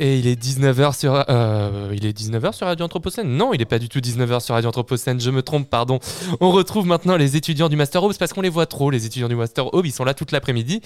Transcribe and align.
Et 0.00 0.18
il 0.18 0.26
est 0.26 0.42
19h 0.42 0.98
sur, 0.98 1.24
euh, 1.28 1.92
il 1.94 2.06
est 2.06 2.18
19h 2.18 2.54
sur 2.54 2.66
Radio 2.66 2.86
Anthropocène 2.86 3.28
Non, 3.28 3.52
il 3.52 3.58
n'est 3.58 3.66
pas 3.66 3.78
du 3.78 3.90
tout 3.90 3.98
19h 3.98 4.40
sur 4.40 4.54
Radio 4.54 4.70
Anthropocène, 4.70 5.20
je 5.20 5.30
me 5.30 5.42
trompe, 5.42 5.68
pardon. 5.68 5.98
On 6.40 6.50
retrouve 6.50 6.86
maintenant 6.86 7.18
les 7.18 7.36
étudiants 7.36 7.68
du 7.68 7.76
Master 7.76 8.02
Hub, 8.02 8.14
parce 8.18 8.32
qu'on 8.32 8.40
les 8.40 8.48
voit 8.48 8.64
trop, 8.64 8.90
les 8.90 9.04
étudiants 9.04 9.28
du 9.28 9.36
Master 9.36 9.66
Hub, 9.74 9.84
ils 9.84 9.92
sont 9.92 10.04
là 10.04 10.14
toute 10.14 10.32
l'après-midi. 10.32 10.80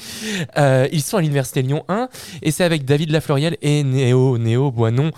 Euh, 0.58 0.88
ils 0.90 1.00
sont 1.00 1.16
à 1.16 1.21
l'Université 1.21 1.62
Lyon 1.62 1.85
1, 1.88 2.08
et 2.42 2.50
c'est 2.50 2.64
avec 2.64 2.85
David 2.85 3.11
Lafloriel 3.11 3.56
et 3.62 3.85
Néo, 3.85 4.37
Néo 4.37 4.72
Boinon 4.72 5.12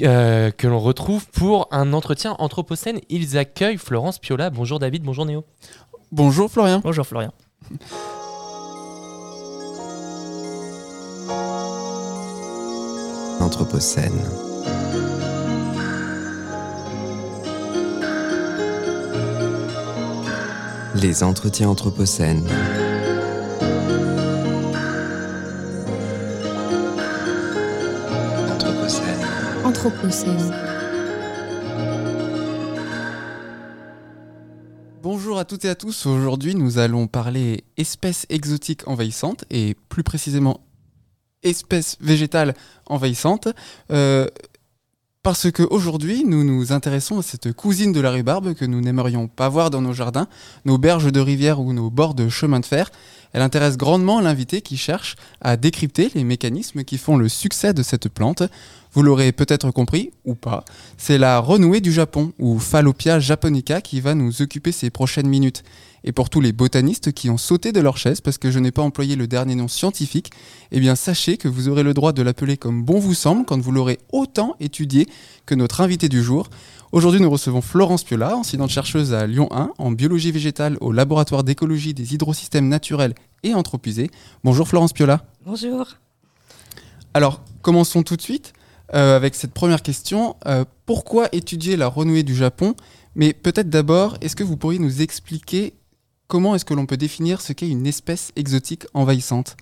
euh, 0.00 0.50
que 0.50 0.66
l'on 0.66 0.80
retrouve 0.80 1.26
pour 1.28 1.68
un 1.70 1.92
entretien 1.92 2.36
Anthropocène. 2.38 2.98
Ils 3.10 3.36
accueillent 3.36 3.76
Florence 3.76 4.18
Piola. 4.20 4.48
Bonjour 4.48 4.78
David, 4.78 5.02
bonjour 5.02 5.26
Néo. 5.26 5.44
Bonjour 6.12 6.50
Florian. 6.50 6.80
Bonjour 6.82 7.06
Florian. 7.06 7.32
Les 20.96 21.22
entretiens 21.22 21.68
Anthropocène. 21.68 22.42
Anthropocène. 28.50 29.04
Anthropocène. 29.64 30.54
Bonjour 35.02 35.38
à 35.38 35.44
toutes 35.44 35.64
et 35.64 35.68
à 35.68 35.76
tous. 35.76 36.06
Aujourd'hui, 36.06 36.56
nous 36.56 36.78
allons 36.78 37.06
parler 37.06 37.64
espèces 37.76 38.26
exotiques 38.30 38.88
envahissantes 38.88 39.44
et 39.50 39.76
plus 39.88 40.02
précisément 40.02 40.60
espèces 41.44 41.96
végétales 42.00 42.54
envahissantes. 42.86 43.48
Euh, 43.90 44.26
parce 45.22 45.50
qu'aujourd'hui, 45.50 46.24
nous 46.26 46.44
nous 46.44 46.72
intéressons 46.72 47.18
à 47.18 47.22
cette 47.22 47.54
cousine 47.54 47.92
de 47.92 48.00
la 48.00 48.10
rhubarbe 48.10 48.52
que 48.52 48.66
nous 48.66 48.82
n'aimerions 48.82 49.26
pas 49.26 49.48
voir 49.48 49.70
dans 49.70 49.80
nos 49.80 49.94
jardins, 49.94 50.28
nos 50.66 50.76
berges 50.76 51.10
de 51.10 51.20
rivière 51.20 51.60
ou 51.60 51.72
nos 51.72 51.88
bords 51.88 52.14
de 52.14 52.28
chemin 52.28 52.60
de 52.60 52.66
fer. 52.66 52.90
Elle 53.34 53.42
intéresse 53.42 53.76
grandement 53.76 54.20
l'invité 54.20 54.62
qui 54.62 54.76
cherche 54.76 55.16
à 55.40 55.56
décrypter 55.56 56.08
les 56.14 56.22
mécanismes 56.22 56.84
qui 56.84 56.98
font 56.98 57.16
le 57.16 57.28
succès 57.28 57.74
de 57.74 57.82
cette 57.82 58.08
plante. 58.08 58.44
Vous 58.92 59.02
l'aurez 59.02 59.32
peut-être 59.32 59.72
compris, 59.72 60.12
ou 60.24 60.36
pas, 60.36 60.64
c'est 60.98 61.18
la 61.18 61.40
renouée 61.40 61.80
du 61.80 61.92
Japon, 61.92 62.32
ou 62.38 62.60
Phallopia 62.60 63.18
japonica, 63.18 63.80
qui 63.80 64.00
va 64.00 64.14
nous 64.14 64.40
occuper 64.40 64.70
ces 64.70 64.88
prochaines 64.88 65.26
minutes. 65.26 65.64
Et 66.04 66.12
pour 66.12 66.30
tous 66.30 66.40
les 66.40 66.52
botanistes 66.52 67.12
qui 67.12 67.28
ont 67.28 67.38
sauté 67.38 67.72
de 67.72 67.80
leur 67.80 67.96
chaise 67.96 68.20
parce 68.20 68.36
que 68.36 68.50
je 68.50 68.58
n'ai 68.58 68.70
pas 68.70 68.82
employé 68.82 69.16
le 69.16 69.26
dernier 69.26 69.54
nom 69.54 69.68
scientifique, 69.68 70.30
eh 70.70 70.78
bien 70.78 70.94
sachez 70.94 71.38
que 71.38 71.48
vous 71.48 71.68
aurez 71.68 71.82
le 71.82 71.94
droit 71.94 72.12
de 72.12 72.22
l'appeler 72.22 72.58
comme 72.58 72.84
bon 72.84 72.98
vous 72.98 73.14
semble 73.14 73.46
quand 73.46 73.58
vous 73.58 73.72
l'aurez 73.72 73.98
autant 74.12 74.54
étudié 74.60 75.08
que 75.46 75.54
notre 75.54 75.80
invité 75.80 76.10
du 76.10 76.22
jour. 76.22 76.50
Aujourd'hui, 76.92 77.20
nous 77.20 77.30
recevons 77.30 77.62
Florence 77.62 78.04
Piola, 78.04 78.36
enseignante-chercheuse 78.36 79.14
à 79.14 79.26
Lyon 79.26 79.48
1 79.50 79.72
en 79.78 79.90
biologie 79.90 80.30
végétale 80.30 80.76
au 80.80 80.92
laboratoire 80.92 81.42
d'écologie 81.42 81.94
des 81.94 82.14
hydrosystèmes 82.14 82.68
naturels 82.68 83.14
et. 83.44 84.10
Bonjour 84.42 84.68
Florence 84.68 84.92
Piola. 84.92 85.24
Bonjour. 85.44 85.86
Alors, 87.12 87.42
commençons 87.62 88.02
tout 88.02 88.16
de 88.16 88.22
suite. 88.22 88.52
Euh, 88.92 89.16
avec 89.16 89.34
cette 89.34 89.52
première 89.52 89.82
question. 89.82 90.36
Euh, 90.46 90.64
pourquoi 90.84 91.28
étudier 91.32 91.76
la 91.76 91.88
renouée 91.88 92.22
du 92.22 92.34
Japon? 92.34 92.74
Mais 93.14 93.32
peut-être 93.32 93.70
d'abord, 93.70 94.18
est-ce 94.20 94.36
que 94.36 94.44
vous 94.44 94.56
pourriez 94.56 94.78
nous 94.78 95.00
expliquer 95.00 95.72
comment 96.28 96.54
est-ce 96.54 96.64
que 96.64 96.74
l'on 96.74 96.84
peut 96.84 96.98
définir 96.98 97.40
ce 97.40 97.52
qu'est 97.52 97.68
une 97.68 97.86
espèce 97.86 98.30
exotique 98.36 98.84
envahissante? 98.92 99.56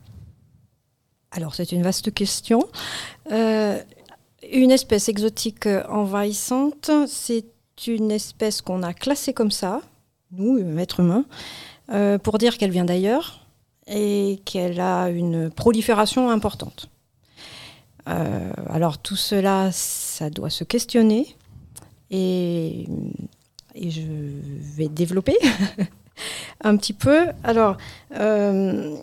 Alors 1.31 1.55
c'est 1.55 1.71
une 1.73 1.83
vaste 1.83 2.13
question. 2.13 2.69
Euh, 3.31 3.81
une 4.53 4.73
espèce 4.73 5.09
exotique 5.09 5.69
envahissante, 5.89 6.91
c'est 7.07 7.47
une 7.87 8.11
espèce 8.11 8.61
qu'on 8.61 8.83
a 8.83 8.93
classée 8.93 9.33
comme 9.33 9.53
ça, 9.53 9.81
nous, 10.33 10.59
êtres 10.79 11.01
humains, 11.01 11.25
pour 12.23 12.39
dire 12.39 12.59
qu'elle 12.59 12.71
vient 12.71 12.85
d'ailleurs 12.85 13.42
et 13.87 14.41
qu'elle 14.45 14.81
a 14.81 15.09
une 15.09 15.51
prolifération 15.51 16.31
importante. 16.31 16.89
Euh, 18.09 18.53
alors 18.69 18.98
tout 18.98 19.17
cela, 19.17 19.70
ça 19.73 20.29
doit 20.29 20.51
se 20.51 20.65
questionner 20.65 21.37
et, 22.11 22.87
je 23.75 24.03
vais 24.77 24.89
développer 24.89 25.37
un 26.65 26.77
petit 26.77 26.92
peu. 26.92 27.27
Alors, 27.42 27.79
euh, 28.15 28.97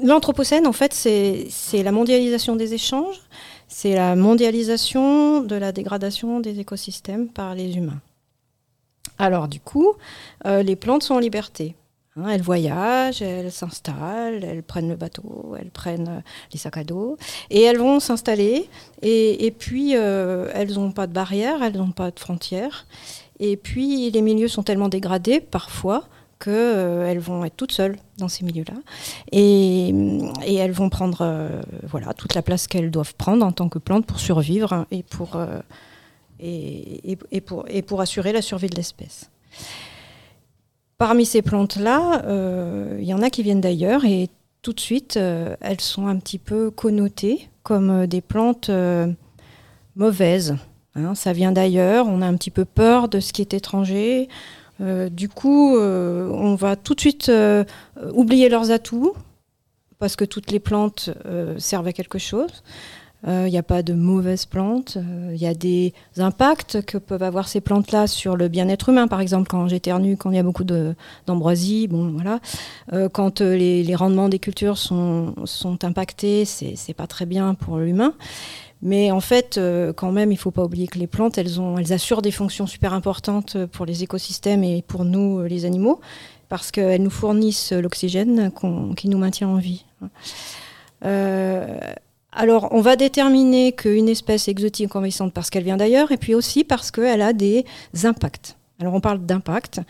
l'Anthropocène, 0.00 0.66
en 0.66 0.72
fait, 0.72 0.94
c'est 0.94 1.82
la 1.82 1.92
mondialisation 1.92 2.54
des 2.54 2.74
échanges, 2.74 3.20
c'est 3.66 3.94
la 3.94 4.14
mondialisation 4.14 5.40
de 5.40 5.56
la 5.56 5.72
dégradation 5.72 6.40
des 6.40 6.60
écosystèmes 6.60 7.28
par 7.28 7.54
les 7.54 7.76
humains. 7.76 8.00
Alors, 9.18 9.48
du 9.48 9.60
coup, 9.60 9.94
euh, 10.46 10.62
les 10.62 10.76
plantes 10.76 11.02
sont 11.02 11.14
en 11.14 11.18
liberté. 11.18 11.74
Hein, 12.16 12.28
elles 12.28 12.42
voyagent, 12.42 13.22
elles 13.22 13.50
s'installent, 13.50 14.44
elles 14.44 14.62
prennent 14.62 14.90
le 14.90 14.96
bateau, 14.96 15.56
elles 15.58 15.70
prennent 15.70 16.08
euh, 16.08 16.20
les 16.52 16.58
sacs 16.58 16.76
à 16.76 16.84
dos, 16.84 17.16
et 17.48 17.62
elles 17.62 17.78
vont 17.78 18.00
s'installer. 18.00 18.68
Et, 19.00 19.54
puis, 19.58 19.96
euh, 19.96 20.50
elles 20.52 20.74
n'ont 20.74 20.92
pas 20.92 21.06
de 21.06 21.14
barrières, 21.14 21.62
elles 21.62 21.76
n'ont 21.76 21.92
pas 21.92 22.10
de 22.10 22.20
frontières. 22.20 22.86
Et 23.40 23.56
puis, 23.56 24.10
les 24.10 24.20
milieux 24.20 24.48
sont 24.48 24.62
tellement 24.62 24.90
dégradés, 24.90 25.40
parfois, 25.40 26.04
qu'elles 26.38 26.52
euh, 26.52 27.18
vont 27.18 27.46
être 27.46 27.56
toutes 27.56 27.72
seules 27.72 27.96
dans 28.18 28.28
ces 28.28 28.44
milieux-là. 28.44 28.74
Et, 29.30 29.94
elles 30.54 30.72
vont 30.72 30.90
prendre 30.90 31.62
voilà, 31.84 32.12
toute 32.12 32.34
la 32.34 32.42
place 32.42 32.66
qu'elles 32.66 32.90
doivent 32.90 33.14
prendre 33.14 33.46
en 33.46 33.52
tant 33.52 33.70
que 33.70 33.78
plantes 33.78 34.04
pour 34.04 34.20
survivre 34.20 34.86
et, 34.90 35.02
pour, 35.02 35.38
et 36.40 37.82
pour 37.82 38.00
assurer 38.02 38.32
la 38.32 38.42
survie 38.42 38.68
de 38.68 38.76
l'espèce. 38.76 39.30
Parmi 41.02 41.26
ces 41.26 41.42
plantes-là, 41.42 42.22
euh, 42.26 42.96
il 43.00 43.04
y 43.04 43.12
en 43.12 43.22
a 43.22 43.28
qui 43.28 43.42
viennent 43.42 43.60
d'ailleurs 43.60 44.04
et 44.04 44.30
tout 44.62 44.72
de 44.72 44.78
suite, 44.78 45.16
euh, 45.16 45.56
elles 45.60 45.80
sont 45.80 46.06
un 46.06 46.14
petit 46.14 46.38
peu 46.38 46.70
connotées 46.70 47.48
comme 47.64 47.90
euh, 47.90 48.06
des 48.06 48.20
plantes 48.20 48.70
mauvaises. 49.96 50.54
Hein. 50.94 51.16
ça 51.16 51.32
vient 51.32 51.50
d'ailleurs, 51.50 52.06
on 52.06 52.22
a 52.22 52.26
un 52.26 52.36
petit 52.36 52.52
peu 52.52 52.64
peur 52.64 53.08
de 53.08 53.18
ce 53.18 53.32
qui 53.32 53.42
est 53.42 53.52
étranger. 53.52 54.28
du 54.78 55.28
coup, 55.28 55.76
on 55.76 56.54
va 56.54 56.76
tout 56.76 56.94
de 56.94 57.00
suite 57.00 57.32
oublier 58.14 58.48
leurs 58.48 58.70
atouts 58.70 59.14
parce 59.98 60.14
que 60.14 60.24
toutes 60.24 60.52
les 60.52 60.60
plantes 60.60 61.10
servent 61.58 61.88
à 61.88 61.92
quelque 61.92 62.20
chose. 62.20 62.62
Il 63.24 63.30
euh, 63.30 63.48
n'y 63.48 63.58
a 63.58 63.62
pas 63.62 63.84
de 63.84 63.94
mauvaises 63.94 64.46
plantes. 64.46 64.96
Il 64.96 65.34
euh, 65.34 65.36
y 65.36 65.46
a 65.46 65.54
des 65.54 65.94
impacts 66.16 66.84
que 66.84 66.98
peuvent 66.98 67.22
avoir 67.22 67.46
ces 67.46 67.60
plantes-là 67.60 68.08
sur 68.08 68.36
le 68.36 68.48
bien-être 68.48 68.88
humain. 68.88 69.06
Par 69.06 69.20
exemple, 69.20 69.48
quand 69.48 69.68
j'éternue, 69.68 70.16
quand 70.16 70.30
il 70.30 70.36
y 70.36 70.40
a 70.40 70.42
beaucoup 70.42 70.64
d'ambroisie, 70.64 71.86
bon, 71.86 72.10
voilà. 72.10 72.40
Euh, 72.92 73.08
quand 73.08 73.40
les, 73.40 73.94
rendements 73.94 74.28
des 74.28 74.40
cultures 74.40 74.76
sont, 74.76 75.34
sont 75.44 75.84
impactés, 75.84 76.44
c'est 76.44 76.94
pas 76.94 77.06
très 77.06 77.26
bien 77.26 77.54
pour 77.54 77.78
l'humain. 77.78 78.14
Mais 78.84 79.12
en 79.12 79.20
fait, 79.20 79.60
quand 79.96 80.10
même, 80.10 80.32
il 80.32 80.34
ne 80.34 80.40
faut 80.40 80.50
pas 80.50 80.64
oublier 80.64 80.88
que 80.88 80.98
les 80.98 81.06
plantes, 81.06 81.38
elles, 81.38 81.92
assurent 81.92 82.22
des 82.22 82.32
fonctions 82.32 82.66
super 82.66 82.92
importantes 82.94 83.66
pour 83.66 83.86
les 83.86 84.02
écosystèmes 84.02 84.64
et 84.64 84.82
pour 84.82 85.04
nous, 85.04 85.42
les 85.42 85.64
animaux, 85.64 86.00
parce 86.48 86.72
qu'elles 86.72 87.02
nous 87.02 87.10
fournissent 87.10 87.70
l'oxygène 87.70 88.50
qui 88.96 89.08
nous 89.08 89.18
maintient 89.18 89.48
en 89.48 89.58
vie. 89.58 89.84
Euh, 91.04 91.78
alors, 92.32 92.68
on 92.72 92.80
va 92.80 92.96
déterminer 92.96 93.72
qu'une 93.72 94.08
espèce 94.08 94.48
exotique 94.48 94.96
envahissante 94.96 95.34
parce 95.34 95.50
qu'elle 95.50 95.64
vient 95.64 95.76
d'ailleurs, 95.76 96.12
et 96.12 96.16
puis 96.16 96.34
aussi 96.34 96.64
parce 96.64 96.90
qu'elle 96.90 97.20
a 97.20 97.34
des 97.34 97.66
impacts. 98.04 98.56
Alors, 98.80 98.94
on 98.94 99.00
parle 99.00 99.24
d'impact. 99.24 99.80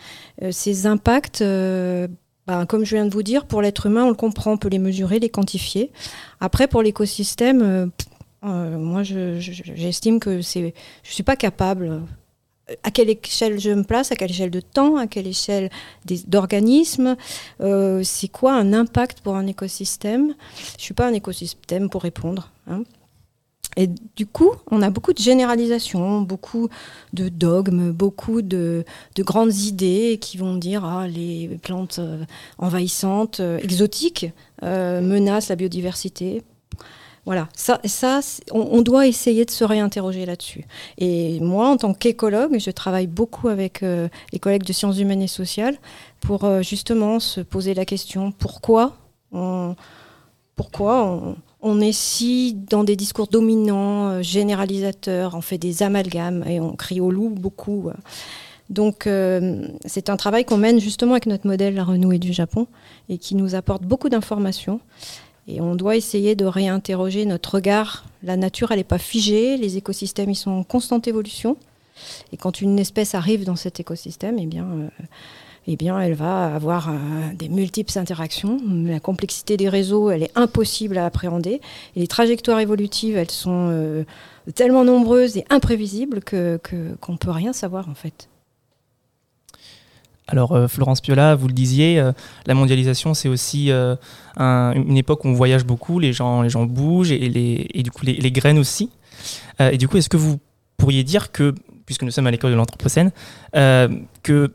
Euh, 0.43 0.51
ces 0.51 0.87
impacts, 0.87 1.41
euh, 1.41 2.09
ben, 2.49 2.67
comme 2.67 2.85
je 2.85 2.97
viens 2.97 3.07
de 3.07 3.13
vous 3.13 3.23
dire, 3.23 3.47
pour 3.47 3.63
l'être 3.63 3.87
humain, 3.87 4.05
on 4.05 4.09
le 4.09 4.17
comprend, 4.17 4.53
on 4.53 4.57
peut 4.57 4.69
les 4.69 4.81
mesurer, 4.81 5.21
les 5.21 5.29
quantifier. 5.29 5.93
Après, 6.41 6.67
pour 6.67 6.83
l'écosystème, 6.83 7.91
euh, 8.45 8.77
moi, 8.77 9.05
j'estime 9.05 10.19
que 10.19 10.41
je 10.41 10.59
ne 10.59 10.73
suis 11.05 11.23
pas 11.23 11.37
capable 11.37 12.03
à 12.83 12.91
quelle 12.91 13.11
échelle 13.11 13.61
je 13.61 13.71
me 13.71 13.83
place, 13.83 14.13
à 14.13 14.17
quelle 14.17 14.31
échelle 14.31 14.51
de 14.51 14.61
temps, 14.61 14.97
à 14.97 15.07
quelle 15.07 15.27
échelle 15.27 15.71
d'organismes, 16.27 17.17
euh, 17.61 18.03
c'est 18.03 18.29
quoi 18.29 18.55
un 18.55 18.73
impact 18.73 19.21
pour 19.21 19.37
un 19.37 19.47
écosystème? 19.47 20.35
Je 20.57 20.77
ne 20.77 20.81
suis 20.81 20.95
pas 20.95 21.07
un 21.07 21.13
écosystème 21.13 21.89
pour 21.89 22.03
répondre. 22.03 22.51
Hein. 22.69 22.83
Et 23.77 23.89
du 24.17 24.27
coup, 24.27 24.51
on 24.71 24.83
a 24.83 24.91
beaucoup 24.91 25.15
de 25.15 25.19
généralisations, 25.19 26.21
beaucoup 26.21 26.69
de 27.15 27.31
dogmes, 27.31 27.91
beaucoup 27.91 28.43
de, 28.43 28.85
grandes 29.19 29.55
idées 29.55 30.19
qui 30.21 30.37
vont 30.37 30.57
dire 30.57 30.85
ah, 30.85 31.09
les 31.09 31.59
plantes 31.63 31.99
euh, 31.99 32.25
envahissantes, 32.59 33.41
euh, 33.41 33.59
exotiques, 33.63 34.27
menacent 34.63 35.49
la 35.49 35.57
biodiversité. 35.57 36.43
Voilà, 37.25 37.49
ça, 37.55 37.79
ça 37.85 38.19
on, 38.51 38.83
doit 38.83 39.07
essayer 39.07 39.45
de 39.45 39.51
se 39.51 39.63
réinterroger 39.63 40.27
là-dessus. 40.27 40.65
Et 40.99 41.39
moi, 41.39 41.69
en 41.69 41.77
tant 41.77 41.95
qu'écologue, 41.95 42.59
je 42.59 42.71
travaille 42.73 43.07
beaucoup 43.07 43.47
avec 43.47 43.85
euh, 43.85 44.09
les 44.33 44.41
collègues 44.41 44.65
de 44.65 44.73
sciences 44.73 44.99
humaines 44.99 45.23
et 45.23 45.29
sociales 45.29 45.77
pour 46.19 46.45
euh, 46.45 46.63
justement 46.63 47.21
se 47.21 47.41
poser 47.41 47.75
la 47.75 47.85
question 47.85 48.33
pourquoi 48.33 48.97
on, 49.31 49.77
pourquoi 50.57 51.37
on 51.61 51.81
est 51.81 51.93
si 51.93 52.55
dans 52.55 52.83
des 52.83 52.97
discours 52.97 53.29
dominants, 53.29 54.09
euh, 54.09 54.23
généralisateurs, 54.23 55.37
on 55.37 55.43
fait 55.43 55.59
des 55.59 55.85
amalgames 55.85 56.43
et 56.49 56.59
on 56.59 56.75
crie 56.75 57.01
au 57.01 57.13
loup 57.13 57.29
beaucoup. 57.29 57.91
Donc 58.69 59.07
c'est 59.85 60.09
un 60.09 60.17
travail 60.17 60.47
qu'on 60.47 60.57
mène 60.57 60.81
justement 60.81 61.13
avec 61.13 61.27
notre 61.27 61.47
modèle 61.47 61.75
La 61.75 61.85
Renouée 61.85 62.19
du 62.19 62.33
Japon 62.33 62.67
et 63.11 63.19
qui 63.19 63.35
nous 63.35 63.55
apporte 63.55 63.83
beaucoup 63.83 64.09
d'informations. 64.09 64.81
Et 65.49 65.61
on 65.61 65.75
doit 65.75 65.97
essayer 65.97 66.35
de 66.35 66.44
réinterroger 66.44 67.25
notre 67.27 67.55
regard. 67.56 68.05
La 68.23 68.37
nature, 68.37 68.71
elle 68.71 68.79
n'est 68.79 68.85
pas 68.85 68.99
figée, 68.99 69.56
les 69.56 69.77
écosystèmes, 69.77 70.31
ils 70.31 70.37
sont 70.37 70.50
en 70.53 70.62
constante 70.62 71.09
évolution. 71.09 71.56
Et 72.33 72.37
quand 72.37 72.61
une 72.61 72.79
espèce 72.79 73.15
arrive 73.15 73.44
dans 73.44 73.56
cet 73.56 73.81
écosystème, 73.81 74.39
eh 74.39 74.47
bien, 74.47 74.65
euh, 74.65 74.89
eh 75.67 75.77
bien, 75.77 76.00
elle 76.00 76.15
va 76.15 76.55
avoir 76.55 76.89
euh, 76.91 76.93
des 77.35 77.49
multiples 77.49 77.97
interactions. 77.99 78.59
La 78.87 79.00
complexité 79.00 79.56
des 79.56 79.69
réseaux, 79.69 80.11
elle 80.11 80.23
est 80.23 80.31
impossible 80.37 80.97
à 80.97 81.06
appréhender. 81.06 81.61
Et 81.97 82.00
les 82.00 82.06
trajectoires 82.09 82.61
évolutives, 82.61 83.17
elles 83.17 83.31
sont 83.31 83.69
euh, 83.71 84.05
tellement 84.55 84.85
nombreuses 84.85 85.37
et 85.37 85.45
imprévisibles 85.50 86.21
que 86.23 86.59
que- 86.62 86.95
qu'on 87.00 87.12
ne 87.12 87.19
peut 87.19 87.31
rien 87.31 87.53
savoir 87.53 87.88
en 87.88 87.95
fait. 87.95 88.29
Alors, 90.32 90.52
euh, 90.52 90.67
Florence 90.67 91.02
Piola, 91.02 91.34
vous 91.34 91.46
le 91.46 91.52
disiez, 91.52 92.00
euh, 92.00 92.11
la 92.46 92.55
mondialisation, 92.55 93.12
c'est 93.12 93.29
aussi 93.29 93.70
euh, 93.70 93.96
un- 94.38 94.73
une 94.73 94.96
époque 94.96 95.26
où 95.26 95.29
on 95.29 95.34
voyage 95.34 95.67
beaucoup, 95.67 95.99
les 95.99 96.14
gens, 96.14 96.40
les 96.40 96.49
gens 96.49 96.64
bougent 96.64 97.12
et, 97.12 97.29
les, 97.29 97.67
et 97.75 97.82
du 97.82 97.90
coup, 97.90 98.06
les, 98.06 98.32
graines 98.32 98.58
aussi. 98.58 98.88
Et 99.61 99.76
du 99.76 99.88
coup, 99.88 99.99
est-ce 99.99 100.08
que 100.08 100.17
vous 100.17 100.40
pourriez 100.79 101.05
dire 101.05 101.31
que, 101.32 101.55
puisque 101.84 102.02
nous 102.02 102.11
sommes 102.11 102.26
à 102.26 102.31
l'école 102.31 102.50
de 102.50 102.56
l'Anthropocène, 102.56 103.12
que 103.52 104.55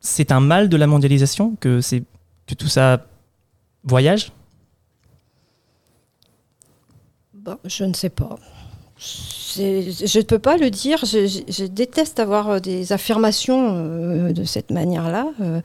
c'est 0.00 0.32
un 0.32 0.40
mal 0.40 0.68
de 0.68 0.76
la 0.76 0.86
mondialisation, 0.86 1.56
que, 1.58 1.80
que 2.46 2.54
tout 2.54 2.68
ça 2.68 3.06
voyage? 3.82 4.32
Bon, 7.32 7.56
je 7.64 7.84
ne 7.84 7.94
sais 7.94 8.10
pas. 8.10 8.36
Je 9.00 10.18
ne 10.18 10.22
peux 10.22 10.38
pas 10.38 10.56
le 10.56 10.70
dire. 10.70 11.04
Je, 11.04 11.64
déteste 11.66 12.20
avoir 12.20 12.50
euh, 12.50 12.58
des 12.60 12.92
affirmations 12.92 13.74
euh, 13.74 14.32
de 14.32 14.44
cette 14.44 14.70
manière-là. 14.70 15.28
Euh, 15.40 15.60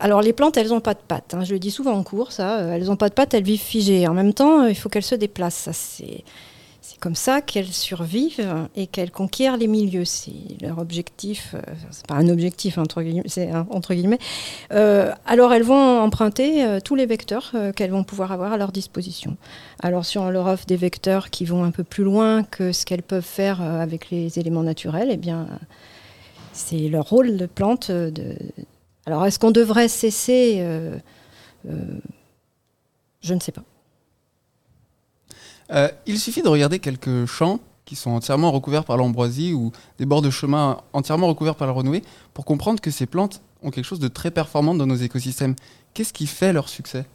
alors 0.00 0.22
les 0.22 0.32
plantes, 0.32 0.56
elles 0.56 0.68
n'ont 0.68 0.80
pas 0.80 0.94
de 0.94 1.00
pattes. 1.06 1.34
hein. 1.34 1.44
Je 1.44 1.54
le 1.54 1.58
dis 1.58 1.70
souvent 1.70 1.92
en 1.92 2.02
cours, 2.02 2.32
ça. 2.32 2.60
Elles 2.60 2.84
n'ont 2.84 2.96
pas 2.96 3.08
de 3.08 3.14
pattes, 3.14 3.34
elles 3.34 3.42
vivent 3.42 3.60
figées. 3.60 4.06
En 4.06 4.14
même 4.14 4.34
temps, 4.34 4.66
il 4.66 4.76
faut 4.76 4.88
qu'elles 4.88 5.02
se 5.02 5.14
déplacent. 5.14 5.54
Ça, 5.56 5.72
c'est 5.72 6.22
c'est 6.88 7.00
comme 7.00 7.16
ça 7.16 7.40
qu'elles 7.40 7.72
survivent 7.72 8.68
et 8.76 8.86
qu'elles 8.86 9.10
conquièrent 9.10 9.56
les 9.56 9.66
milieux. 9.66 10.04
C'est 10.04 10.30
leur 10.60 10.78
objectif. 10.78 11.56
euh, 11.56 11.60
c'est 11.90 12.06
pas 12.06 12.14
un 12.14 12.28
objectif 12.28 12.78
entre 12.78 13.02
guillemets. 13.02 13.24
Entre 13.70 13.92
guillemets. 13.92 14.20
Euh, 14.72 15.12
alors 15.26 15.52
elles 15.52 15.64
vont 15.64 15.98
emprunter 16.00 16.64
euh, 16.64 16.78
tous 16.78 16.94
les 16.94 17.06
vecteurs 17.06 17.52
qu'elles 17.74 17.90
vont 17.90 18.04
pouvoir 18.04 18.30
avoir 18.30 18.52
à 18.52 18.56
leur 18.56 18.70
disposition. 18.70 19.36
Alors 19.82 20.04
si 20.04 20.16
on 20.16 20.30
leur 20.30 20.46
offre 20.46 20.64
des 20.66 20.76
vecteurs 20.76 21.30
qui 21.30 21.44
vont 21.44 21.64
un 21.64 21.72
peu 21.72 21.82
plus 21.82 22.04
loin 22.04 22.44
que 22.44 22.70
ce 22.70 22.86
qu'elles 22.86 23.02
peuvent 23.02 23.24
faire 23.24 23.60
avec 23.60 24.10
les 24.10 24.38
éléments 24.38 24.62
naturels, 24.62 25.08
eh 25.10 25.16
bien 25.16 25.48
c'est 26.52 26.88
leur 26.88 27.08
rôle 27.08 27.36
de 27.36 27.46
plante. 27.46 27.90
Alors 29.06 29.26
est-ce 29.26 29.40
qu'on 29.40 29.50
devrait 29.50 29.88
cesser 29.88 30.64
Je 31.64 33.34
ne 33.34 33.40
sais 33.40 33.52
pas. 33.52 33.64
Euh, 35.72 35.88
il 36.06 36.18
suffit 36.18 36.42
de 36.42 36.48
regarder 36.48 36.78
quelques 36.78 37.26
champs 37.26 37.60
qui 37.84 37.96
sont 37.96 38.10
entièrement 38.10 38.50
recouverts 38.50 38.84
par 38.84 38.96
l'ambroisie 38.96 39.52
ou 39.52 39.72
des 39.98 40.06
bords 40.06 40.22
de 40.22 40.30
chemin 40.30 40.78
entièrement 40.92 41.28
recouverts 41.28 41.54
par 41.54 41.66
la 41.66 41.72
renouée 41.72 42.02
pour 42.34 42.44
comprendre 42.44 42.80
que 42.80 42.90
ces 42.90 43.06
plantes 43.06 43.40
ont 43.62 43.70
quelque 43.70 43.84
chose 43.84 44.00
de 44.00 44.08
très 44.08 44.30
performant 44.30 44.74
dans 44.74 44.86
nos 44.86 44.96
écosystèmes. 44.96 45.54
Qu'est-ce 45.94 46.12
qui 46.12 46.26
fait 46.26 46.52
leur 46.52 46.68
succès? 46.68 47.06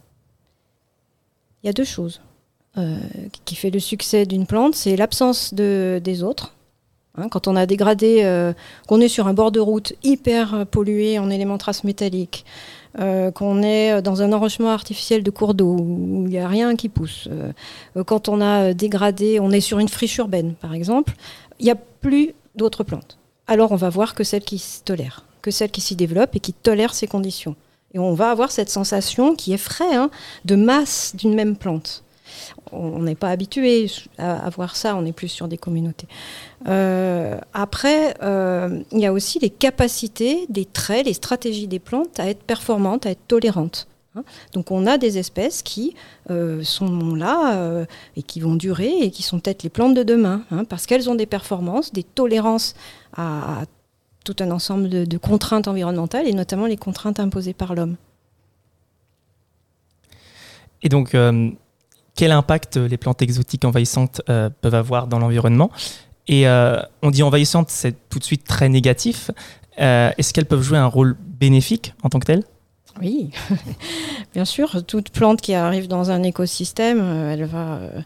Il 1.62 1.66
y 1.66 1.70
a 1.70 1.72
deux 1.72 1.84
choses. 1.84 2.20
Euh, 2.78 2.96
qui 3.44 3.54
fait 3.54 3.70
le 3.70 3.78
succès 3.78 4.24
d'une 4.24 4.46
plante, 4.46 4.74
c'est 4.74 4.96
l'absence 4.96 5.52
de, 5.52 6.00
des 6.02 6.22
autres. 6.22 6.54
Hein, 7.16 7.28
quand 7.28 7.46
on 7.46 7.54
a 7.54 7.66
dégradé, 7.66 8.22
euh, 8.24 8.54
qu'on 8.88 9.02
est 9.02 9.08
sur 9.08 9.26
un 9.26 9.34
bord 9.34 9.52
de 9.52 9.60
route 9.60 9.92
hyper 10.02 10.66
pollué 10.66 11.18
en 11.18 11.28
éléments 11.28 11.58
traces 11.58 11.84
métalliques, 11.84 12.46
euh, 12.98 13.30
qu'on 13.30 13.62
est 13.62 14.02
dans 14.02 14.20
un 14.20 14.32
enrochement 14.34 14.70
artificiel 14.70 15.22
de 15.22 15.30
cours 15.30 15.54
d'eau 15.54 15.76
où 15.78 16.24
il 16.26 16.30
n'y 16.30 16.38
a 16.38 16.46
rien 16.46 16.76
qui 16.76 16.90
pousse, 16.90 17.26
euh, 17.30 17.50
euh, 17.96 18.04
quand 18.04 18.28
on 18.28 18.42
a 18.42 18.74
dégradé, 18.74 19.40
on 19.40 19.50
est 19.50 19.62
sur 19.62 19.78
une 19.78 19.88
friche 19.88 20.18
urbaine 20.18 20.54
par 20.60 20.74
exemple, 20.74 21.14
il 21.58 21.64
n'y 21.64 21.70
a 21.70 21.76
plus 21.76 22.34
d'autres 22.54 22.84
plantes. 22.84 23.16
Alors 23.46 23.72
on 23.72 23.76
va 23.76 23.88
voir 23.88 24.14
que 24.14 24.24
celles 24.24 24.44
qui 24.44 24.58
se 24.58 24.82
tolèrent, 24.82 25.24
que 25.40 25.50
celles 25.50 25.70
qui 25.70 25.80
s'y 25.80 25.96
développent 25.96 26.36
et 26.36 26.40
qui 26.40 26.52
tolèrent 26.52 26.92
ces 26.92 27.06
conditions. 27.06 27.56
Et 27.94 27.98
on 27.98 28.12
va 28.12 28.30
avoir 28.30 28.50
cette 28.50 28.70
sensation 28.70 29.34
qui 29.34 29.54
effraie 29.54 29.94
hein, 29.94 30.10
de 30.44 30.54
masse 30.54 31.14
d'une 31.16 31.34
même 31.34 31.56
plante. 31.56 32.04
On 32.72 33.00
n'est 33.00 33.14
pas 33.14 33.30
habitué 33.30 33.90
à, 34.18 34.48
voir 34.50 34.76
ça, 34.76 34.96
on 34.96 35.04
est 35.04 35.12
plus 35.12 35.28
sur 35.28 35.48
des 35.48 35.58
communautés. 35.58 36.06
Euh, 36.68 37.38
après, 37.52 38.14
euh, 38.22 38.82
il 38.92 39.00
y 39.00 39.06
a 39.06 39.12
aussi 39.12 39.38
les 39.38 39.50
capacités, 39.50 40.46
des 40.48 40.64
traits, 40.64 41.06
les 41.06 41.12
stratégies 41.12 41.66
des 41.66 41.78
plantes 41.78 42.18
à 42.18 42.28
être 42.28 42.42
performantes, 42.42 43.06
à 43.06 43.10
être 43.10 43.26
tolérantes. 43.28 43.86
hein. 44.16 44.24
Donc 44.52 44.70
on 44.70 44.86
a 44.86 44.98
des 44.98 45.18
espèces 45.18 45.62
qui 45.62 45.94
euh, 46.30 46.62
sont 46.62 47.14
là 47.14 47.84
et 48.16 48.22
qui 48.22 48.40
vont 48.40 48.54
durer 48.54 48.92
et 49.00 49.10
qui 49.10 49.22
sont 49.22 49.40
peut-être 49.40 49.62
les 49.62 49.70
plantes 49.70 49.94
de 49.94 50.02
demain, 50.02 50.42
hein, 50.50 50.64
parce 50.64 50.86
qu'elles 50.86 51.10
ont 51.10 51.14
des 51.14 51.26
performances, 51.26 51.92
des 51.92 52.04
tolérances 52.04 52.74
à, 53.16 53.64
tout 54.24 54.36
un 54.38 54.50
ensemble 54.50 54.88
de, 54.88 55.18
contraintes 55.18 55.68
environnementales 55.68 56.28
et 56.28 56.32
notamment 56.32 56.66
les 56.66 56.76
contraintes 56.76 57.18
imposées 57.20 57.54
par 57.54 57.74
l'homme. 57.74 57.96
Et 60.84 60.88
donc, 60.88 61.14
quel 62.14 62.32
impact 62.32 62.76
les 62.76 62.96
plantes 62.96 63.22
exotiques 63.22 63.64
envahissantes 63.64 64.20
euh, 64.28 64.50
peuvent 64.60 64.74
avoir 64.74 65.06
dans 65.06 65.18
l'environnement. 65.18 65.70
Et 66.28 66.46
euh, 66.46 66.80
on 67.02 67.10
dit 67.10 67.22
envahissantes, 67.22 67.70
c'est 67.70 68.08
tout 68.08 68.18
de 68.18 68.24
suite 68.24 68.44
très 68.44 68.68
négatif. 68.68 69.30
Euh, 69.80 70.10
Est-ce 70.18 70.32
qu'elles 70.32 70.46
peuvent 70.46 70.62
jouer 70.62 70.78
un 70.78 70.86
rôle 70.86 71.16
bénéfique 71.18 71.94
en 72.02 72.08
tant 72.08 72.20
que 72.20 72.26
telles? 72.26 72.44
Oui, 73.00 73.30
bien 74.34 74.44
sûr, 74.44 74.84
toute 74.84 75.10
plante 75.10 75.40
qui 75.40 75.54
arrive 75.54 75.88
dans 75.88 76.10
un 76.10 76.22
écosystème, 76.22 77.00
euh, 77.00 77.32
elle 77.32 77.44
va 77.44 77.74
euh, 77.74 78.00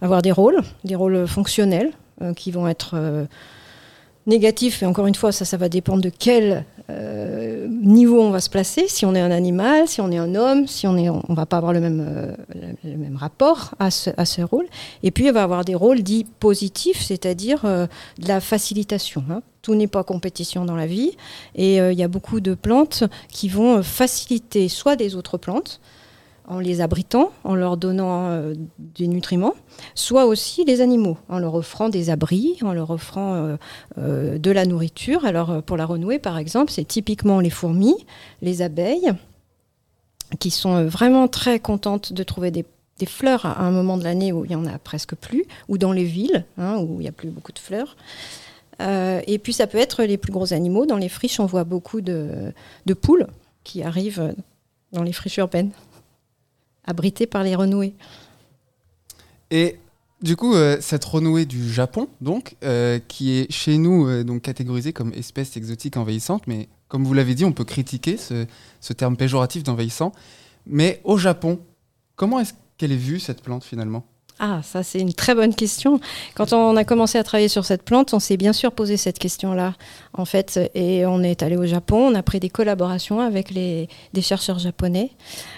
avoir 0.00 0.22
des 0.22 0.32
rôles, 0.32 0.60
des 0.84 0.96
rôles 0.96 1.26
fonctionnels 1.26 1.92
euh, 2.22 2.34
qui 2.34 2.50
vont 2.50 2.66
être 2.66 2.96
négatifs. 4.28 4.82
Et 4.82 4.86
encore 4.86 5.06
une 5.06 5.14
fois, 5.14 5.32
ça, 5.32 5.44
ça 5.44 5.56
va 5.56 5.68
dépendre 5.68 6.02
de 6.02 6.10
quel 6.16 6.64
euh, 6.90 7.66
niveau 7.68 8.20
on 8.22 8.30
va 8.30 8.40
se 8.40 8.48
placer. 8.48 8.86
Si 8.86 9.04
on 9.04 9.14
est 9.14 9.20
un 9.20 9.30
animal, 9.30 9.88
si 9.88 10.00
on 10.00 10.10
est 10.12 10.18
un 10.18 10.34
homme, 10.34 10.68
si 10.68 10.86
on 10.86 10.96
est, 10.96 11.08
on 11.08 11.34
va 11.34 11.46
pas 11.46 11.56
avoir 11.56 11.72
le 11.72 11.80
même, 11.80 12.04
euh, 12.06 12.32
le, 12.84 12.96
même 12.96 13.16
rapport 13.16 13.74
à 13.78 13.90
ce, 13.90 14.10
à 14.16 14.24
ce 14.24 14.42
rôle. 14.42 14.66
Et 15.02 15.10
puis, 15.10 15.26
il 15.26 15.32
va 15.32 15.42
avoir 15.42 15.64
des 15.64 15.74
rôles 15.74 16.02
dits 16.02 16.26
positifs, 16.38 17.02
c'est-à-dire 17.02 17.64
euh, 17.64 17.86
de 18.18 18.28
la 18.28 18.40
facilitation. 18.40 19.24
hein. 19.30 19.42
Tout 19.62 19.74
n'est 19.74 19.88
pas 19.88 20.04
compétition 20.04 20.64
dans 20.64 20.76
la 20.76 20.86
vie. 20.86 21.16
Et 21.54 21.76
il 21.76 21.98
y 21.98 22.02
a 22.02 22.08
beaucoup 22.08 22.40
de 22.40 22.54
plantes 22.54 23.04
qui 23.28 23.48
vont 23.48 23.82
faciliter 23.82 24.68
soit 24.68 24.96
des 24.96 25.14
autres 25.14 25.36
plantes, 25.36 25.80
en 26.48 26.60
les 26.60 26.80
abritant, 26.80 27.30
en 27.44 27.54
leur 27.54 27.76
donnant 27.76 28.30
euh, 28.30 28.54
des 28.78 29.06
nutriments, 29.06 29.54
soit 29.94 30.24
aussi 30.24 30.64
les 30.64 30.80
animaux, 30.80 31.18
en 31.28 31.38
leur 31.38 31.54
offrant 31.54 31.90
des 31.90 32.08
abris, 32.08 32.56
en 32.62 32.72
leur 32.72 32.90
offrant 32.90 33.34
euh, 33.34 33.56
euh, 33.98 34.38
de 34.38 34.50
la 34.50 34.64
nourriture. 34.64 35.26
Alors 35.26 35.62
pour 35.62 35.76
la 35.76 35.84
renouée, 35.84 36.18
par 36.18 36.38
exemple, 36.38 36.72
c'est 36.72 36.86
typiquement 36.86 37.40
les 37.40 37.50
fourmis, 37.50 38.06
les 38.40 38.62
abeilles, 38.62 39.12
qui 40.40 40.50
sont 40.50 40.84
vraiment 40.86 41.28
très 41.28 41.60
contentes 41.60 42.12
de 42.12 42.22
trouver 42.22 42.50
des, 42.50 42.64
fleurs 43.06 43.46
à 43.46 43.60
un 43.60 43.70
moment 43.70 43.96
de 43.96 44.02
l'année 44.02 44.32
où 44.32 44.44
il 44.44 44.50
y 44.50 44.56
en 44.56 44.66
a 44.66 44.76
presque 44.78 45.14
plus, 45.14 45.44
ou 45.68 45.78
dans 45.78 45.92
les 45.92 46.04
villes, 46.04 46.44
hein, 46.56 46.78
où 46.78 46.94
il 46.94 47.02
n'y 47.02 47.08
a 47.08 47.12
plus 47.12 47.28
beaucoup 47.28 47.52
de 47.52 47.58
fleurs. 47.58 47.96
Et 48.80 49.38
puis 49.38 49.52
ça 49.52 49.66
peut 49.66 49.78
être 49.78 50.04
les 50.04 50.18
plus 50.18 50.32
gros 50.32 50.52
animaux. 50.52 50.84
Dans 50.84 50.96
les 50.96 51.08
friches, 51.08 51.40
on 51.40 51.46
voit 51.46 51.64
beaucoup 51.64 52.00
de 52.00 52.52
poules 53.00 53.26
qui 53.64 53.82
arrivent 53.82 54.34
dans 54.92 55.02
les 55.02 55.12
friches 55.12 55.36
urbaines, 55.36 55.70
abritées 56.88 57.26
par 57.26 57.44
les 57.44 57.54
renouées. 57.54 57.94
Et 59.50 59.78
du 60.20 60.34
coup, 60.34 60.54
euh, 60.54 60.78
cette 60.80 61.04
renouée 61.04 61.46
du 61.46 61.70
Japon, 61.72 62.08
donc, 62.20 62.56
euh, 62.64 62.98
qui 63.06 63.38
est 63.38 63.52
chez 63.52 63.78
nous 63.78 64.08
euh, 64.08 64.24
donc 64.24 64.42
catégorisée 64.42 64.92
comme 64.92 65.12
espèce 65.12 65.56
exotique 65.56 65.96
envahissante, 65.96 66.46
mais 66.46 66.68
comme 66.88 67.04
vous 67.04 67.14
l'avez 67.14 67.34
dit, 67.34 67.44
on 67.44 67.52
peut 67.52 67.64
critiquer 67.64 68.16
ce, 68.16 68.46
ce 68.80 68.92
terme 68.92 69.16
péjoratif 69.16 69.62
d'envahissant. 69.62 70.12
Mais 70.66 71.00
au 71.04 71.18
Japon, 71.18 71.60
comment 72.16 72.40
est-ce 72.40 72.54
qu'elle 72.78 72.92
est 72.92 72.96
vue 72.96 73.20
cette 73.20 73.42
plante 73.42 73.64
finalement? 73.64 74.04
Ah, 74.40 74.60
ça 74.62 74.84
c'est 74.84 75.00
une 75.00 75.12
très 75.12 75.34
bonne 75.34 75.52
question. 75.52 75.98
Quand 76.36 76.52
on 76.52 76.76
a 76.76 76.84
commencé 76.84 77.18
à 77.18 77.24
travailler 77.24 77.48
sur 77.48 77.64
cette 77.64 77.82
plante, 77.82 78.14
on 78.14 78.20
s'est 78.20 78.36
bien 78.36 78.52
sûr 78.52 78.70
posé 78.70 78.96
cette 78.96 79.18
question-là, 79.18 79.74
en 80.12 80.24
fait, 80.24 80.60
et 80.74 81.04
on 81.06 81.24
est 81.24 81.42
allé 81.42 81.56
au 81.56 81.66
Japon, 81.66 82.06
on 82.12 82.14
a 82.14 82.22
pris 82.22 82.38
des 82.38 82.48
collaborations 82.48 83.20
avec 83.20 83.52
des 83.52 83.88
chercheurs 84.22 84.60
japonais. 84.60 85.10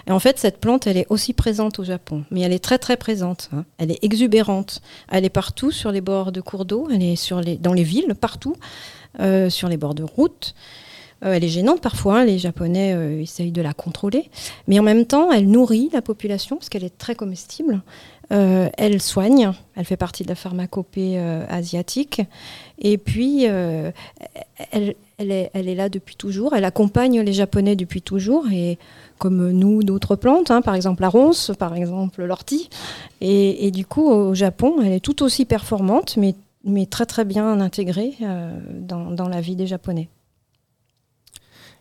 Et 0.07 0.11
en 0.11 0.19
fait, 0.19 0.39
cette 0.39 0.57
plante, 0.59 0.87
elle 0.87 0.97
est 0.97 1.05
aussi 1.09 1.33
présente 1.33 1.77
au 1.77 1.83
Japon, 1.83 2.23
mais 2.31 2.41
elle 2.41 2.53
est 2.53 2.63
très 2.63 2.79
très 2.79 2.97
présente. 2.97 3.49
hein. 3.53 3.65
Elle 3.77 3.91
est 3.91 4.03
exubérante. 4.03 4.81
Elle 5.11 5.25
est 5.25 5.29
partout 5.29 5.69
sur 5.69 5.91
les 5.91 6.01
bords 6.01 6.31
de 6.31 6.41
cours 6.41 6.65
d'eau, 6.65 6.87
elle 6.91 7.03
est 7.03 7.61
dans 7.61 7.73
les 7.73 7.83
villes, 7.83 8.15
partout, 8.19 8.55
euh, 9.19 9.51
sur 9.51 9.69
les 9.69 9.77
bords 9.77 9.95
de 9.95 10.03
route. 10.03 10.55
Euh, 11.23 11.33
elle 11.33 11.43
est 11.43 11.49
gênante 11.49 11.81
parfois, 11.81 12.21
hein, 12.21 12.25
les 12.25 12.39
Japonais 12.39 12.93
euh, 12.95 13.21
essayent 13.21 13.51
de 13.51 13.61
la 13.61 13.73
contrôler, 13.73 14.31
mais 14.67 14.79
en 14.79 14.83
même 14.83 15.05
temps, 15.05 15.31
elle 15.31 15.47
nourrit 15.47 15.89
la 15.93 16.01
population 16.01 16.55
parce 16.55 16.69
qu'elle 16.69 16.83
est 16.83 16.97
très 16.97 17.13
comestible. 17.13 17.81
Euh, 18.31 18.69
elle 18.77 19.01
soigne, 19.01 19.51
elle 19.75 19.83
fait 19.83 19.97
partie 19.97 20.23
de 20.23 20.29
la 20.29 20.35
pharmacopée 20.35 21.19
euh, 21.19 21.43
asiatique, 21.49 22.21
et 22.79 22.97
puis 22.97 23.45
euh, 23.47 23.91
elle, 24.71 24.95
est, 25.19 25.75
là 25.75 25.89
depuis 25.89 26.15
toujours, 26.15 26.55
elle 26.55 26.63
accompagne 26.63 27.19
les 27.19 27.33
Japonais 27.33 27.75
depuis 27.75 28.01
toujours, 28.01 28.45
et 28.49 28.77
comme 29.17 29.51
nous, 29.51 29.83
d'autres 29.83 30.15
plantes, 30.15 30.49
hein, 30.49 30.61
par 30.61 30.75
exemple 30.75 31.01
la 31.01 31.09
ronce, 31.09 31.51
par 31.59 31.75
exemple 31.75 32.23
l'ortie, 32.23 32.69
et, 33.19 33.69
du 33.71 33.85
coup, 33.85 34.09
au 34.09 34.33
Japon, 34.33 34.77
elle 34.81 34.93
est 34.93 35.01
tout 35.01 35.23
aussi 35.23 35.43
performante, 35.43 36.17
mais, 36.17 36.35
très 36.85 37.05
très 37.05 37.25
bien 37.25 37.59
intégrée 37.59 38.13
dans, 38.71 39.27
la 39.27 39.41
vie 39.41 39.57
des 39.57 39.67
Japonais. 39.67 40.07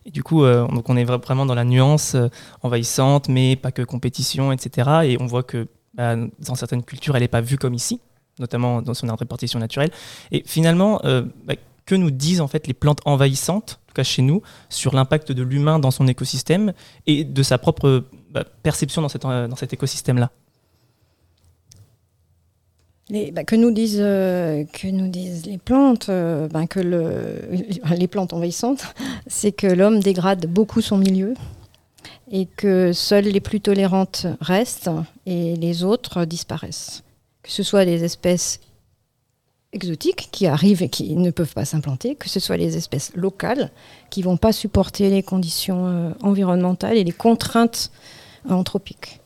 Et 0.04 0.11
du 0.11 0.23
coup, 0.23 0.42
donc 0.45 0.88
on 0.88 0.97
est 0.97 1.04
vra- 1.04 1.23
vraiment 1.23 1.47
dans 1.47 1.54
la 1.54 1.64
nuance 1.64 2.16
envahissante, 2.62 3.28
mais 3.28 3.57
pas 3.57 3.71
que 3.71 3.83
compétition, 3.83 4.50
etc. 4.50 4.90
Et 5.04 5.16
on 5.21 5.26
voit 5.26 5.42
que 5.42 5.69
bah, 5.94 6.16
dans 6.16 6.54
certaines 6.54 6.82
cultures, 6.82 7.16
elle 7.16 7.23
n'est 7.23 7.28
pas 7.28 7.40
vue 7.40 7.59
comme 7.59 7.75
ici, 7.75 8.00
notamment 8.38 8.82
dans 8.82 8.94
son 8.94 9.14
répartition 9.14 9.59
naturelle. 9.59 9.90
Et 10.30 10.42
finalement, 10.47 11.00
euh, 11.04 11.23
bah, 11.44 11.54
que 11.87 11.94
nous 11.94 12.11
disent 12.11 12.40
en 12.40 12.49
fait 12.49 12.66
les 12.66 12.75
plantes 12.75 13.00
envahissantes, 13.04 13.80
en 13.85 13.87
tout 13.88 13.94
cas 13.94 14.04
chez 14.04 14.23
nous, 14.23 14.42
sur 14.68 14.94
l'impact 14.94 15.32
de 15.32 15.42
l'humain 15.42 15.78
dans 15.78 15.90
son 15.90 16.06
écosystème 16.06 16.73
et 17.06 17.25
de 17.25 17.42
sa 17.42 17.59
propre 17.59 18.04
bah, 18.30 18.44
perception 18.62 19.02
dans, 19.02 19.09
cet, 19.09 19.25
euh, 19.25 19.49
dans 19.49 19.56
cet 19.56 19.73
écosystème-là? 19.73 20.30
Bah, 23.32 23.42
que, 23.42 23.56
nous 23.56 23.73
disent, 23.73 23.99
euh, 24.00 24.62
que 24.73 24.87
nous 24.87 25.09
disent 25.09 25.44
les 25.47 25.59
plantes, 25.59 26.09
euh, 26.09 26.49
que 26.68 26.78
le, 26.78 27.42
les 27.97 28.06
plantes 28.06 28.32
envahissantes, 28.32 28.94
c'est 29.26 29.50
que 29.50 29.66
l'homme 29.66 29.99
dégrade 29.99 30.47
beaucoup 30.47 30.80
son 30.80 30.97
milieu 30.97 31.35
et 32.30 32.46
que 32.46 32.92
seules 32.92 33.25
les 33.25 33.40
plus 33.40 33.60
tolérantes 33.60 34.26
restent 34.40 34.90
et 35.26 35.56
les 35.56 35.82
autres 35.82 36.25
disparaissent. 36.25 37.02
Que 37.42 37.50
ce 37.50 37.62
soit 37.62 37.84
les 37.84 38.04
espèces 38.04 38.60
exotiques 39.72 40.28
qui 40.30 40.46
arrivent 40.46 40.82
et 40.82 40.88
qui 40.88 41.14
ne 41.16 41.30
peuvent 41.30 41.52
pas 41.52 41.64
s'implanter, 41.64 42.14
que 42.14 42.28
ce 42.28 42.40
soit 42.40 42.56
les 42.56 42.76
espèces 42.76 43.12
locales 43.14 43.70
qui 44.10 44.22
vont 44.22 44.37
pas 44.37 44.52
supporter 44.52 45.10
les 45.10 45.22
conditions 45.22 45.87
euh, 45.87 46.10
environnementales 46.22 46.96
et 46.96 47.04
les 47.04 47.12
contraintes 47.12 47.90
anthropiques. 48.49 49.20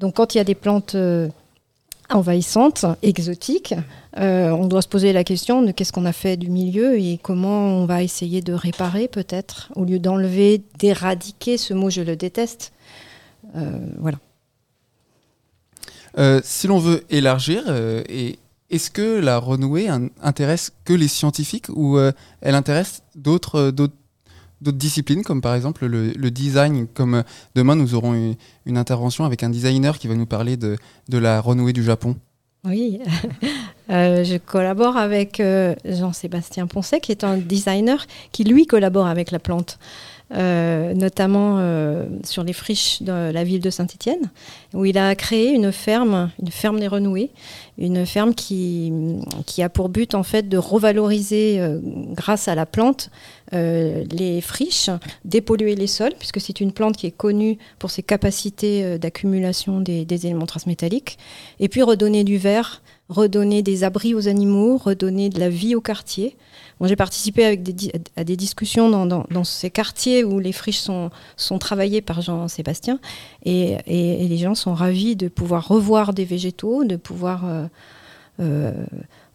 Donc 0.00 0.16
quand 0.16 0.34
il 0.34 0.38
y 0.38 0.40
a 0.40 0.44
des 0.44 0.54
plantes 0.54 0.96
envahissantes, 2.14 2.84
exotiques, 3.02 3.74
euh, 4.18 4.50
on 4.50 4.66
doit 4.66 4.82
se 4.82 4.88
poser 4.88 5.12
la 5.12 5.24
question 5.24 5.62
de 5.62 5.70
qu'est-ce 5.72 5.92
qu'on 5.92 6.04
a 6.04 6.12
fait 6.12 6.36
du 6.36 6.50
milieu 6.50 6.98
et 6.98 7.18
comment 7.22 7.68
on 7.78 7.86
va 7.86 8.02
essayer 8.02 8.40
de 8.42 8.52
réparer 8.52 9.08
peut-être, 9.08 9.70
au 9.74 9.84
lieu 9.84 9.98
d'enlever, 9.98 10.62
d'éradiquer, 10.78 11.56
ce 11.58 11.74
mot 11.74 11.90
je 11.90 12.02
le 12.02 12.16
déteste. 12.16 12.72
Euh, 13.56 13.78
voilà. 13.98 14.18
Euh, 16.18 16.40
si 16.44 16.66
l'on 16.66 16.78
veut 16.78 17.04
élargir, 17.10 17.64
est-ce 18.70 18.90
que 18.90 19.18
la 19.18 19.38
renouée 19.38 19.88
in- 19.88 20.08
intéresse 20.22 20.72
que 20.84 20.92
les 20.92 21.08
scientifiques 21.08 21.68
ou 21.70 21.98
elle 22.42 22.54
intéresse 22.54 23.02
d'autres 23.14 23.72
d'autres 24.62 24.78
disciplines 24.78 25.22
comme 25.22 25.40
par 25.40 25.54
exemple 25.54 25.86
le, 25.86 26.30
design 26.30 26.86
comme 26.94 27.16
euh, 27.16 27.22
demain 27.54 27.74
nous 27.74 27.94
aurons 27.94 28.36
une, 28.66 28.78
intervention 28.78 29.24
avec 29.24 29.42
un 29.42 29.50
designer 29.50 29.98
qui 29.98 30.08
va 30.08 30.14
nous 30.14 30.26
parler 30.26 30.56
de, 30.56 30.76
de 31.08 31.18
la 31.18 31.40
renouée 31.40 31.72
du 31.72 31.82
Japon. 31.82 32.16
Oui, 32.64 33.00
Euh, 33.90 34.24
je 34.24 34.36
collabore 34.36 34.96
avec 34.96 35.38
euh, 35.40 35.74
Jean-Sébastien 35.84 36.66
Poncet, 36.66 37.00
qui 37.00 37.12
est 37.12 37.24
un 37.24 37.36
designer 37.36 38.06
qui, 38.30 38.44
lui, 38.44 38.66
collabore 38.66 39.06
avec 39.06 39.30
la 39.30 39.38
plante, 39.38 39.78
notamment 40.32 41.56
euh, 41.58 42.06
sur 42.24 42.42
les 42.44 42.52
friches 42.52 43.02
de 43.02 43.30
la 43.30 43.44
ville 43.44 43.60
de 43.60 43.70
Saint-Étienne, 43.70 44.30
où 44.74 44.84
il 44.84 44.96
a 44.98 45.14
créé 45.14 45.50
une 45.50 45.72
ferme, 45.72 46.30
une 46.40 46.50
ferme 46.50 46.80
des 46.80 46.88
renouées, 46.88 47.30
une 47.78 48.06
ferme 48.06 48.34
qui, 48.34 48.92
qui 49.46 49.62
a 49.62 49.68
pour 49.68 49.88
but, 49.88 50.14
en 50.14 50.22
fait, 50.22 50.48
de 50.48 50.58
revaloriser, 50.58 51.60
euh, 51.60 51.78
grâce 51.82 52.48
à 52.48 52.54
la 52.54 52.66
plante, 52.66 53.10
euh, 53.54 54.04
les 54.10 54.40
friches, 54.40 54.90
dépolluer 55.24 55.74
les 55.74 55.86
sols, 55.86 56.14
puisque 56.18 56.40
c'est 56.40 56.60
une 56.60 56.72
plante 56.72 56.96
qui 56.96 57.06
est 57.06 57.16
connue 57.16 57.58
pour 57.78 57.90
ses 57.90 58.02
capacités 58.02 58.84
euh, 58.84 58.98
d'accumulation 58.98 59.80
des, 59.80 60.04
des 60.04 60.26
éléments 60.26 60.46
transmétalliques, 60.46 61.18
et 61.60 61.68
puis 61.68 61.82
redonner 61.82 62.24
du 62.24 62.38
verre, 62.38 62.82
redonner 63.12 63.62
des 63.62 63.84
abris 63.84 64.14
aux 64.14 64.28
animaux, 64.28 64.76
redonner 64.76 65.28
de 65.28 65.38
la 65.38 65.48
vie 65.48 65.74
au 65.74 65.80
quartier. 65.80 66.36
J'ai 66.84 66.96
participé 66.96 67.44
avec 67.44 67.60
à 68.16 68.24
des 68.24 68.36
discussions 68.36 69.06
dans, 69.06 69.44
ces 69.44 69.70
quartiers 69.70 70.24
où 70.24 70.40
les 70.40 70.52
friches 70.52 70.80
sont, 70.80 71.10
travaillées 71.60 72.00
par 72.02 72.22
Jean-Sébastien 72.22 72.98
et, 73.44 73.76
et- 73.86 74.26
les 74.26 74.36
gens 74.38 74.54
sont 74.54 74.74
ravis 74.74 75.14
de 75.14 75.28
pouvoir 75.28 75.68
revoir 75.68 76.12
des 76.12 76.24
végétaux, 76.24 76.84
de 76.84 76.96
pouvoir 76.96 77.44
euh, 77.44 77.66
euh, 78.40 78.72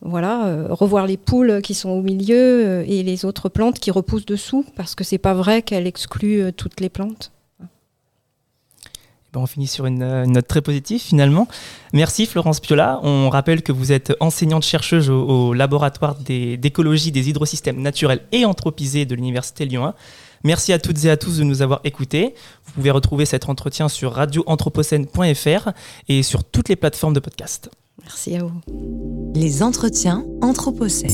voilà, 0.01 0.47
euh, 0.47 0.67
revoir 0.69 1.07
les 1.07 1.17
poules 1.17 1.61
qui 1.61 1.73
sont 1.73 1.89
au 1.89 2.01
milieu 2.01 2.83
et 2.87 3.03
les 3.03 3.23
autres 3.23 3.47
plantes 3.47 3.79
qui 3.79 3.91
repoussent 3.91 4.25
dessous 4.25 4.65
parce 4.75 4.95
que 4.95 5.03
c'est 5.03 5.17
pas 5.17 5.33
vrai 5.33 5.61
qu'elle 5.61 5.87
exclut 5.87 6.51
toutes 6.53 6.81
les 6.81 6.89
plantes. 6.89 7.31
On 9.37 9.45
finit 9.45 9.67
sur 9.67 9.85
une, 9.85 10.01
euh, 10.01 10.25
une 10.25 10.33
note 10.33 10.47
très 10.47 10.61
positive 10.61 11.01
finalement. 11.01 11.47
Merci 11.93 12.25
Florence 12.25 12.59
Piola. 12.59 12.99
On 13.03 13.29
rappelle 13.29 13.61
que 13.61 13.71
vous 13.71 13.91
êtes 13.91 14.13
enseignante-chercheuse 14.19 15.09
au, 15.09 15.53
laboratoire 15.53 16.15
d'écologie 16.15 17.11
des 17.11 17.29
hydrosystèmes 17.29 17.81
naturels 17.81 18.21
et 18.31 18.45
anthropisés 18.45 19.05
de 19.05 19.15
l'Université 19.15 19.65
Lyon 19.65 19.85
1. 19.85 19.93
Merci 20.43 20.73
à 20.73 20.79
toutes 20.79 21.03
et 21.05 21.09
à 21.09 21.17
tous 21.17 21.39
de 21.39 21.43
nous 21.43 21.61
avoir 21.61 21.81
écoutés. 21.83 22.35
Vous 22.65 22.73
pouvez 22.73 22.91
retrouver 22.91 23.25
cet 23.25 23.49
entretien 23.49 23.89
sur 23.89 24.13
radioanthropocène.fr 24.13 25.71
et 26.07 26.23
sur 26.23 26.43
toutes 26.43 26.69
les 26.69 26.75
plateformes 26.75 27.13
de 27.13 27.19
podcast. 27.19 27.69
Merci 28.03 28.35
à 28.35 28.43
vous. 28.43 28.61
Les 29.33 29.63
entretiens 29.63 30.25
Anthropocène. 30.41 31.09